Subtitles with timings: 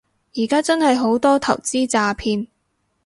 [0.35, 2.47] 而家真係好多投資詐騙